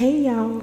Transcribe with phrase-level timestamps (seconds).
[0.00, 0.62] Hey y'all.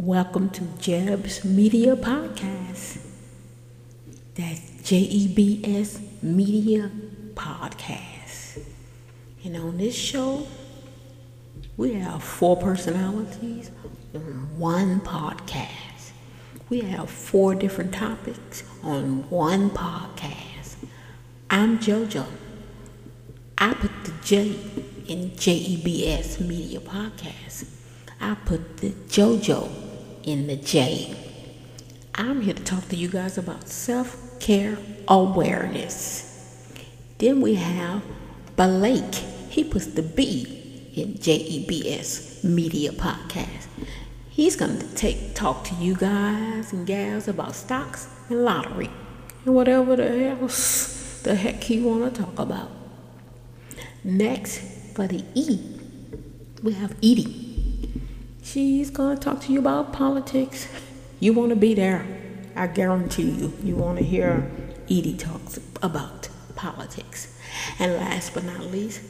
[0.00, 3.06] Welcome to JEBS Media Podcast.
[4.34, 6.90] That's J E B S Media
[7.34, 8.64] Podcast.
[9.44, 10.44] And on this show,
[11.76, 13.70] we have four personalities
[14.12, 16.10] on one podcast.
[16.68, 20.84] We have four different topics on one podcast.
[21.48, 22.26] I'm JoJo.
[23.56, 24.58] I put the J
[25.10, 27.68] in JEBS Media Podcast.
[28.20, 29.68] I put the JoJo
[30.22, 31.16] in the J.
[32.14, 36.72] I'm here to talk to you guys about self care awareness.
[37.18, 38.04] Then we have
[38.54, 39.16] Blake.
[39.50, 43.66] He puts the B in JEBS Media Podcast.
[44.28, 48.90] He's going to take talk to you guys and gals about stocks and lottery
[49.44, 52.70] and whatever the else the heck he want to talk about.
[54.04, 55.58] Next, for the E,
[56.62, 57.90] we have Edie.
[58.42, 60.68] She's going to talk to you about politics.
[61.20, 62.04] You want to be there.
[62.54, 64.50] I guarantee you, you want to hear
[64.90, 67.34] Edie talks about politics.
[67.78, 69.00] And last but not least,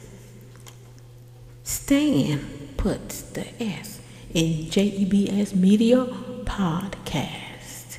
[1.63, 3.99] Stan puts the S
[4.33, 6.05] in JEBS Media
[6.45, 7.97] Podcast.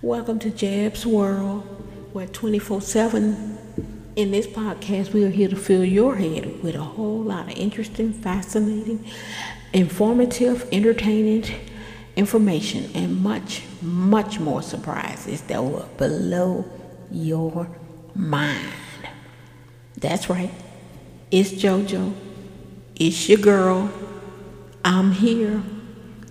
[0.00, 1.62] Welcome to JEBS World,
[2.12, 3.51] where 24 7
[4.16, 7.56] in this podcast, we are here to fill your head with a whole lot of
[7.56, 9.04] interesting, fascinating,
[9.72, 11.44] informative, entertaining
[12.14, 16.64] information, and much, much more surprises that will blow
[17.10, 17.68] your
[18.14, 18.72] mind.
[19.96, 20.50] That's right.
[21.30, 22.12] It's JoJo.
[22.96, 23.90] It's your girl.
[24.84, 25.62] I'm here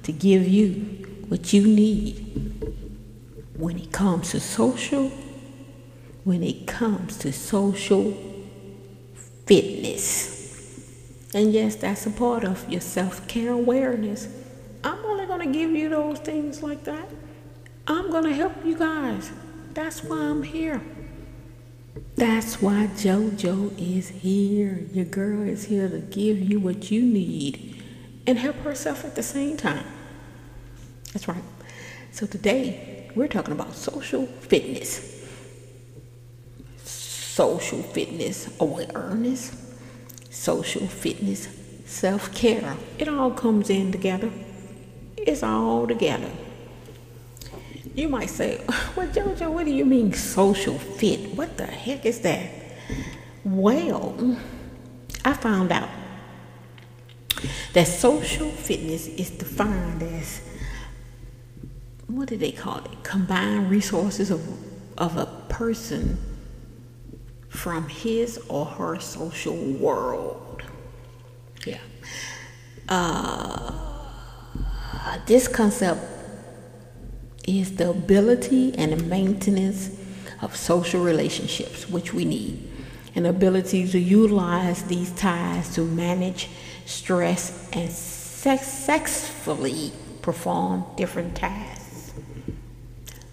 [0.03, 0.73] to give you
[1.29, 2.75] what you need
[3.55, 5.11] when it comes to social
[6.23, 8.15] when it comes to social
[9.45, 10.31] fitness.
[11.33, 14.27] And yes, that's a part of your self care awareness.
[14.83, 17.07] I'm only going to give you those things like that.
[17.87, 19.31] I'm going to help you guys.
[19.73, 20.81] That's why I'm here.
[22.15, 24.85] That's why JoJo is here.
[24.93, 27.83] Your girl is here to give you what you need
[28.27, 29.85] and help herself at the same time.
[31.13, 31.43] That's right.
[32.11, 35.20] So today, we're talking about social fitness
[37.33, 39.55] social fitness awareness,
[40.29, 41.47] social fitness
[41.85, 42.75] self care.
[42.99, 44.29] It all comes in together.
[45.15, 46.29] It's all together.
[47.95, 48.61] You might say,
[48.95, 51.35] Well, JoJo, what do you mean social fit?
[51.35, 52.49] What the heck is that?
[53.45, 54.37] Well,
[55.23, 55.89] I found out
[57.73, 60.41] that social fitness is defined as
[62.07, 63.03] what do they call it?
[63.03, 64.41] Combined resources of,
[64.97, 66.17] of a person
[67.51, 70.63] from his or her social world.
[71.65, 71.79] Yeah.
[72.87, 73.73] Uh,
[75.27, 75.99] this concept
[77.45, 79.91] is the ability and the maintenance
[80.41, 82.71] of social relationships, which we need,
[83.15, 86.47] and ability to utilize these ties to manage
[86.85, 89.91] stress and successfully
[90.21, 92.13] perform different tasks.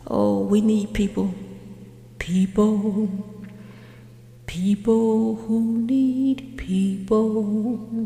[0.08, 1.32] Oh, we need people.
[2.18, 3.37] People
[4.48, 8.00] People who need people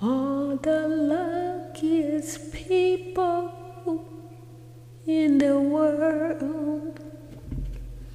[0.00, 3.52] are the luckiest people
[5.04, 7.00] in the world.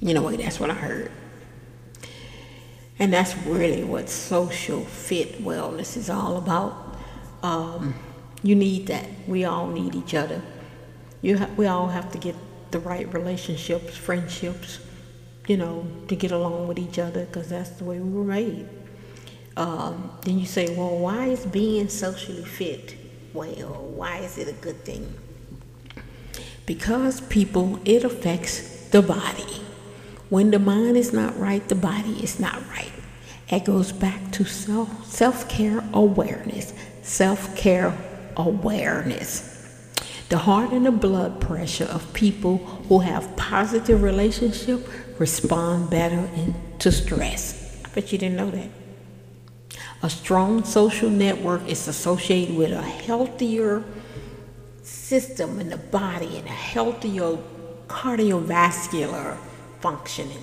[0.00, 0.38] You know what?
[0.38, 1.12] That's what I heard.
[2.98, 6.96] And that's really what social fit wellness is all about.
[7.42, 7.94] Um,
[8.42, 9.06] you need that.
[9.28, 10.40] We all need each other.
[11.20, 12.36] You ha- we all have to get
[12.70, 14.80] the right relationships, friendships,
[15.46, 18.68] you know, to get along with each other because that's the way we were made.
[19.56, 22.94] Um, then you say, well, why is being socially fit?
[23.32, 25.14] Well, why is it a good thing?
[26.66, 29.62] Because people, it affects the body.
[30.28, 32.92] When the mind is not right, the body is not right.
[33.48, 36.74] It goes back to self self care awareness.
[37.02, 37.96] Self care
[38.36, 39.55] awareness.
[40.28, 42.58] The heart and the blood pressure of people
[42.88, 44.88] who have positive relationship
[45.20, 46.28] respond better
[46.80, 47.80] to stress.
[47.84, 48.68] I bet you didn't know that.
[50.02, 53.84] A strong social network is associated with a healthier
[54.82, 57.38] system in the body and a healthier
[57.86, 59.36] cardiovascular
[59.80, 60.42] functioning.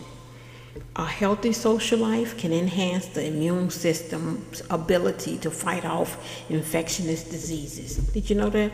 [0.96, 6.18] A healthy social life can enhance the immune system's ability to fight off
[6.50, 7.98] infectious diseases.
[7.98, 8.72] Did you know that?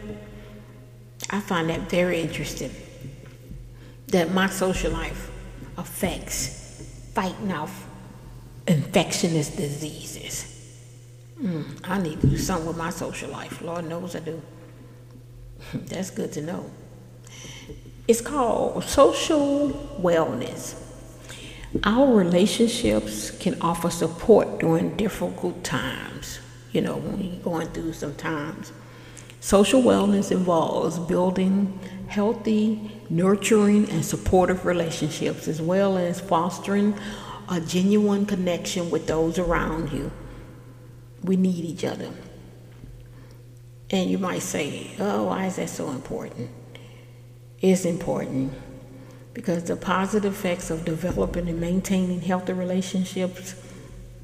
[1.29, 2.71] I find that very interesting.
[4.07, 5.29] That my social life
[5.77, 7.87] affects fighting off
[8.67, 10.45] infectious diseases.
[11.41, 13.61] Mm, I need to do something with my social life.
[13.61, 14.41] Lord knows I do.
[15.73, 16.69] That's good to know.
[18.07, 19.69] It's called social
[20.01, 20.75] wellness.
[21.83, 26.39] Our relationships can offer support during difficult times.
[26.71, 28.71] You know, when you're going through some times.
[29.39, 36.93] Social wellness involves building healthy, nurturing, and supportive relationships, as well as fostering
[37.49, 40.11] a genuine connection with those around you.
[41.23, 42.09] We need each other.
[43.91, 46.49] And you might say, oh, why is that so important?
[47.61, 48.53] It's important
[49.33, 53.55] because the positive effects of developing and maintaining healthy relationships,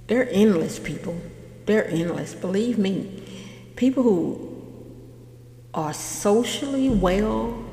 [0.07, 1.19] they're endless, people.
[1.65, 2.35] They're endless.
[2.35, 3.23] Believe me,
[3.75, 4.54] people who
[5.75, 7.63] are socially well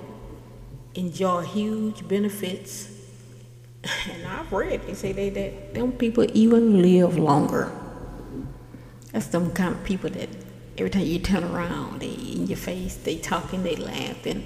[0.95, 2.91] enjoy huge benefits.
[4.11, 7.73] And I've read they say they that them people even live longer.
[9.13, 10.29] That's them kind of people that
[10.77, 14.45] every time you turn around, they in your face, they talking, they laughing.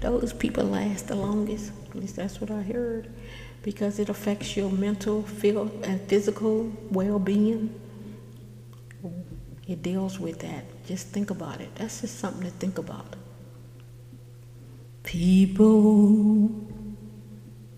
[0.00, 1.72] Those people last the longest.
[1.90, 3.12] At least that's what I heard,
[3.62, 7.74] because it affects your mental, feel, and physical well-being.
[9.66, 10.64] It deals with that.
[10.88, 11.68] Just think about it.
[11.74, 13.14] That's just something to think about.
[15.02, 16.50] People,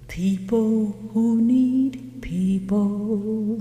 [0.06, 3.60] people who need people,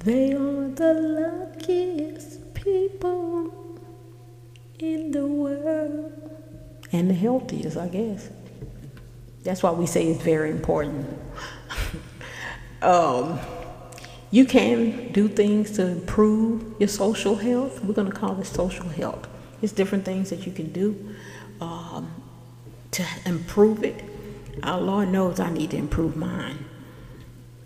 [0.00, 3.78] they are the luckiest people
[4.80, 6.12] in the world.
[6.90, 8.28] And the healthiest, I guess.
[9.44, 11.06] That's why we say it's very important.
[12.82, 13.38] um,
[14.30, 17.84] you can do things to improve your social health.
[17.84, 19.28] We're going to call it social health.
[19.60, 21.14] It's different things that you can do
[21.60, 22.10] um,
[22.92, 24.04] to improve it.
[24.62, 26.64] Our Lord knows I need to improve mine.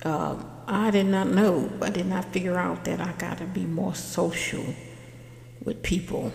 [0.05, 3.64] Uh, I did not know, I did not figure out that I got to be
[3.64, 4.64] more social
[5.62, 6.32] with people.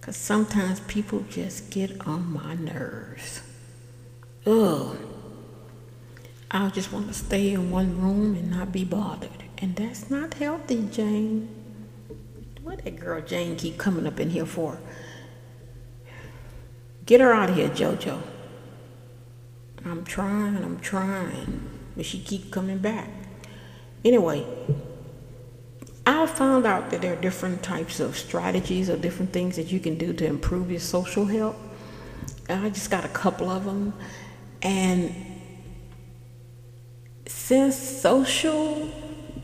[0.00, 3.42] Because sometimes people just get on my nerves.
[4.46, 4.96] Ugh.
[6.50, 9.30] I just want to stay in one room and not be bothered.
[9.58, 11.48] And that's not healthy, Jane.
[12.62, 14.80] What that girl Jane keep coming up in here for?
[17.06, 18.20] Get her out of here, Jojo.
[19.84, 21.68] I'm trying, I'm trying.
[21.96, 23.08] But she keep coming back.
[24.04, 24.44] Anyway,
[26.06, 29.78] I found out that there are different types of strategies or different things that you
[29.78, 31.56] can do to improve your social health.
[32.48, 33.94] And I just got a couple of them.
[34.62, 35.29] And
[37.50, 38.88] since social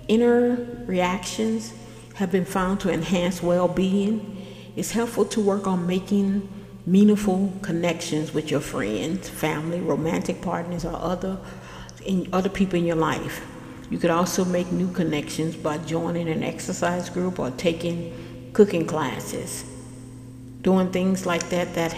[0.07, 1.73] inner reactions
[2.15, 6.49] have been found to enhance well being, it's helpful to work on making
[6.87, 11.37] meaningful connections with your friends, family, romantic partners, or other,
[12.05, 13.45] in, other people in your life.
[13.91, 19.65] You could also make new connections by joining an exercise group or taking cooking classes.
[20.63, 21.97] Doing things like that, that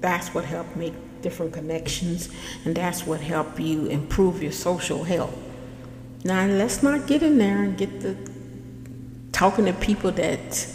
[0.00, 2.28] that's what helped make different connections,
[2.64, 5.36] and that's what help you improve your social health.
[6.24, 8.16] Now, let's not get in there and get the
[9.32, 10.66] talking to people that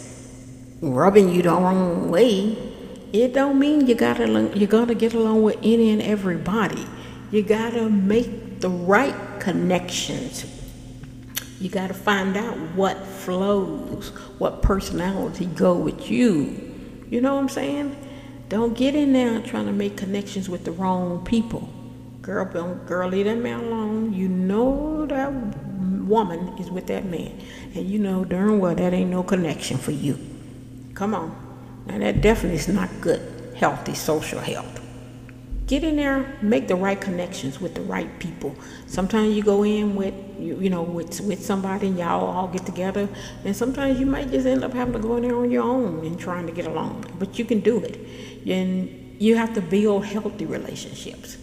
[0.80, 2.58] rubbing you the wrong way.
[3.12, 6.86] It don't mean you gotta you gotta get along with any and everybody.
[7.30, 10.44] You gotta make the right connections.
[11.60, 16.74] You gotta find out what flows, what personality go with you.
[17.08, 17.96] You know what I'm saying?
[18.48, 21.68] Don't get in there trying to make connections with the wrong people.
[22.22, 24.12] Girl, don't, girl, leave that man alone.
[24.12, 25.32] You know that
[26.06, 27.40] woman is with that man,
[27.74, 30.18] and you know darn well that ain't no connection for you.
[30.94, 31.34] Come on,
[31.86, 33.20] now that definitely is not good,
[33.56, 34.80] healthy social health.
[35.66, 38.54] Get in there, make the right connections with the right people.
[38.86, 42.64] Sometimes you go in with you, you know with with somebody and y'all all get
[42.64, 43.08] together,
[43.44, 46.06] and sometimes you might just end up having to go in there on your own
[46.06, 47.06] and trying to get along.
[47.18, 47.98] But you can do it
[48.48, 51.36] and you have to build healthy relationships.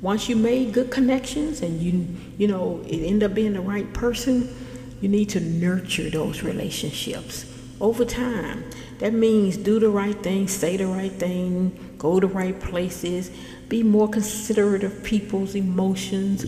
[0.00, 2.06] Once you made good connections and you
[2.38, 4.54] you know it end up being the right person,
[5.00, 7.44] you need to nurture those relationships
[7.80, 8.64] over time.
[8.98, 13.30] That means do the right thing, say the right thing, go to the right places,
[13.68, 16.46] be more considerate of people's emotions.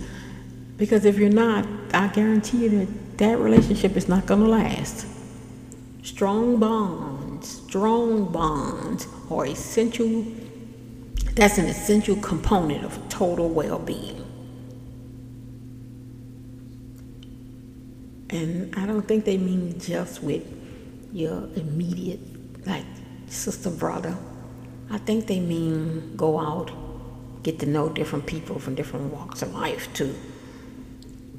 [0.77, 5.07] Because if you're not, I guarantee you that that relationship is not going to last.
[6.03, 10.25] Strong bonds, strong bonds are essential.
[11.35, 14.23] That's an essential component of total well being.
[18.31, 20.45] And I don't think they mean just with
[21.13, 22.21] your immediate,
[22.67, 22.85] like
[23.29, 24.17] sister, brother.
[24.91, 26.71] I think they mean go out,
[27.47, 30.13] get to know different people from different walks of life too.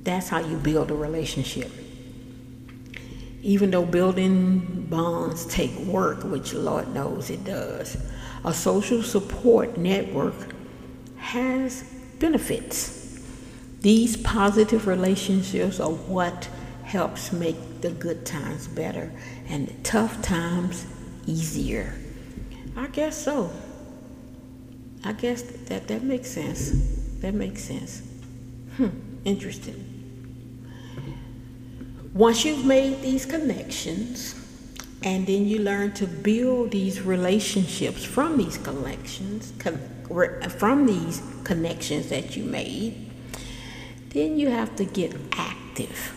[0.04, 1.70] That's how you build a relationship.
[3.42, 7.98] Even though building bonds take work, which Lord knows it does,
[8.46, 10.34] a social support network
[11.18, 11.84] has
[12.20, 13.22] benefits.
[13.82, 16.48] These positive relationships are what
[16.86, 19.12] helps make the good times better
[19.50, 20.86] and the tough times
[21.26, 21.96] easier.
[22.78, 23.52] I guess so.
[25.04, 26.72] I guess that that makes sense.
[27.22, 28.02] That makes sense.
[28.78, 28.90] Hmm,
[29.26, 29.94] interesting.
[32.14, 34.36] Once you've made these connections,
[35.04, 39.54] and then you learn to build these relationships from these connections,
[40.58, 43.10] from these connections that you made,
[44.10, 46.14] then you have to get active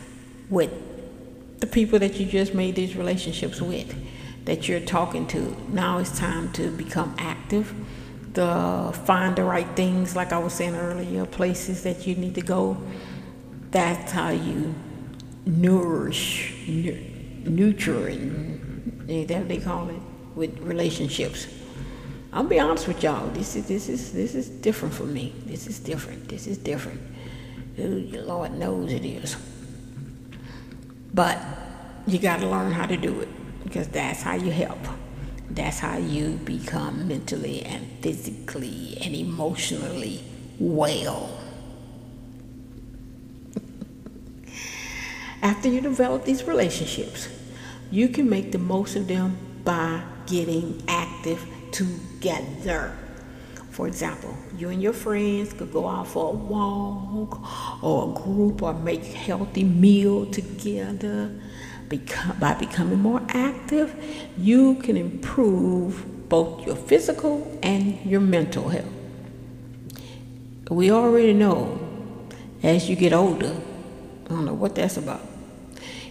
[0.49, 0.72] with
[1.60, 3.94] the people that you just made these relationships with,
[4.46, 5.54] that you're talking to.
[5.68, 7.75] Now it's time to become active,
[8.34, 12.42] to find the right things, like I was saying earlier, places that you need to
[12.42, 12.76] go.
[13.70, 14.75] That's how you
[15.46, 16.54] nourish,
[17.44, 20.00] nurture, and that they call it
[20.34, 21.46] with relationships.
[22.32, 23.28] I'll be honest with y'all.
[23.30, 25.34] This is this is this is different for me.
[25.46, 26.28] This is different.
[26.28, 27.00] This is different.
[27.76, 29.37] Lord knows it is.
[31.12, 31.38] But
[32.06, 33.28] you got to learn how to do it
[33.64, 34.78] because that's how you help.
[35.50, 40.23] That's how you become mentally and physically and emotionally
[40.61, 41.37] well.
[45.42, 47.28] After you develop these relationships,
[47.90, 52.97] you can make the most of them by getting active together.
[53.71, 58.62] For example, you and your friends could go out for a walk or a group
[58.62, 61.33] or make healthy meal together.
[62.38, 63.94] By becoming more active,
[64.38, 68.87] you can improve both your physical and your mental health.
[70.70, 71.80] We already know
[72.62, 73.56] as you get older,
[74.26, 75.23] I don't know what that's about.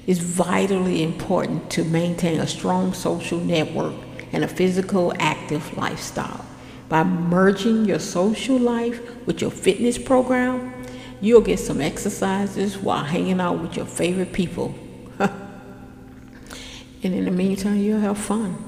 [0.06, 3.96] It's vitally important to maintain a strong social network
[4.34, 6.46] and a physical active lifestyle.
[6.90, 10.74] By merging your social life with your fitness program,
[11.22, 14.74] you'll get some exercises while hanging out with your favorite people.
[17.04, 18.66] And in the meantime, you'll have fun.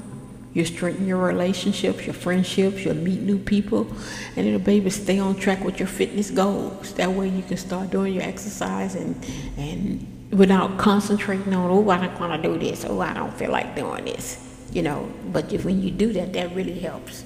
[0.53, 3.87] You'll strengthen your relationships, your friendships, you'll meet new people,
[4.35, 6.93] and it'll baby stay on track with your fitness goals.
[6.95, 9.15] That way you can start doing your exercise and
[9.57, 13.51] and without concentrating on, oh, I don't want to do this, oh, I don't feel
[13.51, 17.25] like doing this you know, but if when you do that, that really helps.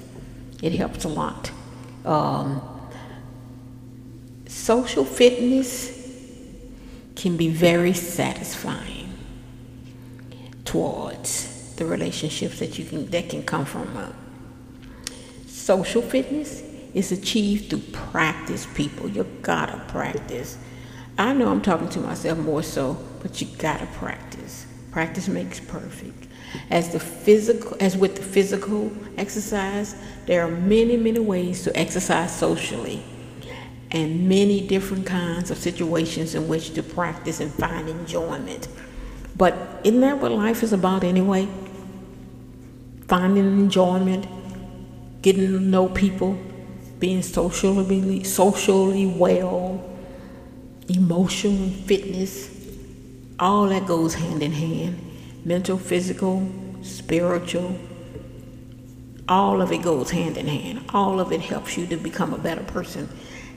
[0.62, 1.52] It helps a lot.
[2.04, 2.62] Um,
[4.48, 5.94] social fitness
[7.16, 9.05] can be very satisfying
[10.66, 14.10] towards the relationships that you can that can come from uh,
[15.48, 19.10] social fitness is achieved through practice people.
[19.10, 20.58] You gotta practice.
[21.18, 24.66] I know i'm talking to myself more so but you gotta practice.
[24.92, 26.28] Practice makes perfect.
[26.70, 29.96] As the physical, as with the physical exercise,
[30.26, 33.04] there are many, many ways to exercise socially,
[33.92, 38.68] and many different kinds of situations in which to practice and find enjoyment.
[39.38, 41.48] But isn't that what life is about anyway?
[43.08, 44.28] Finding enjoyment,
[45.22, 46.38] getting to know people,
[47.00, 49.84] being socially socially well,
[50.88, 52.50] emotional fitness,
[53.38, 55.02] all that goes hand in hand
[55.46, 56.52] mental, physical,
[56.82, 57.78] spiritual.
[59.30, 60.86] All of it goes hand in hand.
[60.90, 63.08] All of it helps you to become a better person.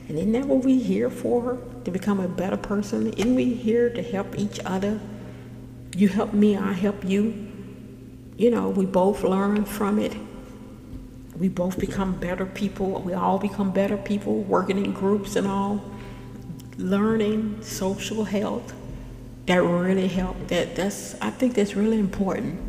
[0.07, 1.59] And isn't that what we're here for?
[1.85, 3.11] To become a better person?
[3.13, 4.99] Isn't we here to help each other?
[5.95, 7.47] You help me, I help you.
[8.37, 10.15] You know, we both learn from it.
[11.37, 13.01] We both become better people.
[13.01, 15.83] We all become better people working in groups and all.
[16.77, 18.73] Learning social health
[19.49, 20.47] that really help.
[20.49, 22.59] That that's I think that's really important.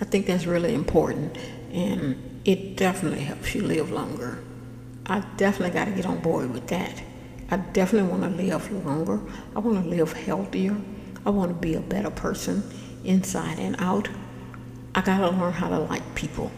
[0.00, 1.36] I think that's really important,
[1.72, 4.38] and it definitely helps you live longer.
[5.06, 7.02] I definitely got to get on board with that.
[7.50, 9.20] I definitely want to live longer.
[9.56, 10.76] I want to live healthier.
[11.24, 12.62] I want to be a better person
[13.04, 14.08] inside and out.
[14.94, 16.50] I got to learn how to like people.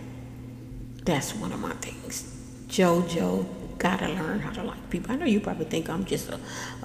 [1.04, 2.36] That's one of my things.
[2.68, 5.12] JoJo got to learn how to like people.
[5.12, 6.38] I know you probably think I'm just a,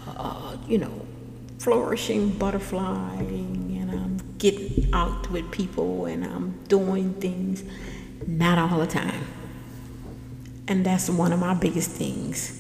[0.08, 1.06] a, you know,
[1.60, 7.64] flourishing butterfly and I'm getting out with people and I'm doing things
[8.26, 9.26] not all the time.
[10.68, 12.54] And that's one of my biggest things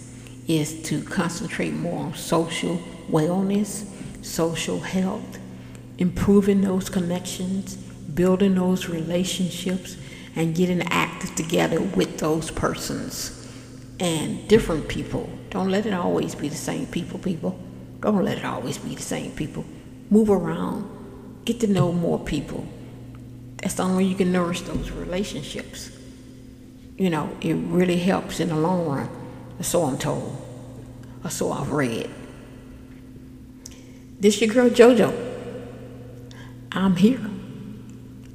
[0.47, 3.85] is to concentrate more on social wellness,
[4.27, 5.39] social health,
[5.97, 9.97] improving those connections, building those relationships,
[10.35, 13.33] and getting active together with those persons
[13.99, 15.29] and different people.
[15.49, 17.57] Don't let it always be the same people, people.
[18.01, 19.65] Don't let it always be the same people.
[20.09, 21.43] Move around.
[21.45, 22.67] Get to know more people.
[23.57, 25.91] That's the only way you can nourish those relationships.
[26.97, 29.09] You know, it really helps in the long run.
[29.61, 30.39] So I'm told,
[31.23, 32.09] or so I've read.
[34.19, 35.13] This your girl JoJo.
[36.71, 37.21] I'm here.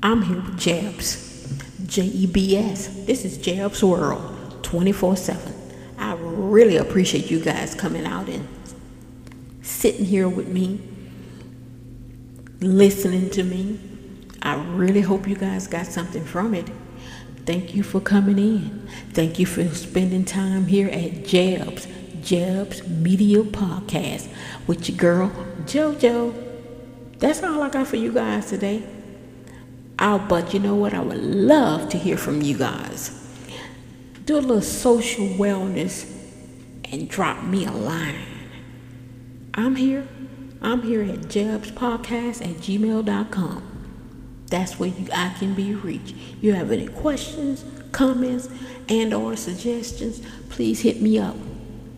[0.01, 1.89] I'm here with JEBS.
[1.89, 2.87] J E B S.
[3.05, 5.53] This is JEBS World 24 7.
[5.99, 8.49] I really appreciate you guys coming out and
[9.63, 10.81] sitting here with me,
[12.61, 13.81] listening to me.
[14.41, 16.71] I really hope you guys got something from it.
[17.45, 18.89] Thank you for coming in.
[19.13, 21.87] Thank you for spending time here at JEBS,
[22.23, 24.29] JEBS Media Podcast
[24.69, 25.33] with your girl,
[25.67, 27.19] JoJo.
[27.19, 28.85] That's all I got for you guys today.
[29.99, 30.95] Oh, but you know what?
[30.95, 33.19] I would love to hear from you guys.
[34.25, 36.11] Do a little social wellness
[36.91, 38.19] and drop me a line.
[39.55, 40.07] I'm here.
[40.61, 43.69] I'm here at jebspodcast at gmail.com.
[44.47, 46.15] That's where you, I can be reached.
[46.41, 48.49] You have any questions, comments,
[48.89, 51.37] and or suggestions, please hit me up.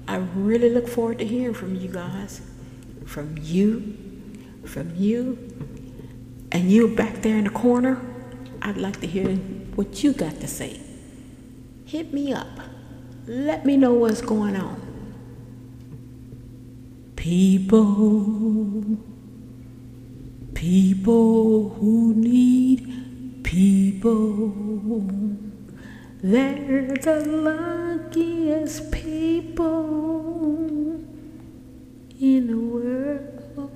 [0.06, 2.40] I really look forward to hearing from you guys.
[3.04, 3.96] From you,
[4.64, 5.38] from you,
[6.52, 8.00] and you back there in the corner.
[8.62, 9.36] I'd like to hear
[9.76, 10.80] what you got to say.
[11.84, 12.48] Hit me up.
[13.26, 14.80] Let me know what's going on.
[17.16, 18.98] People
[20.64, 24.48] People who need people.
[26.22, 30.73] They're the luckiest people
[32.20, 33.70] in the world.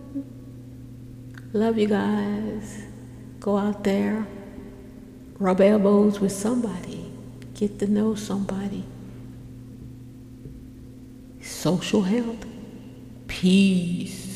[1.52, 2.84] Love you guys.
[3.40, 4.26] Go out there,
[5.38, 7.10] rub elbows with somebody,
[7.54, 8.84] get to know somebody.
[11.40, 12.44] Social health.
[13.26, 14.27] Peace.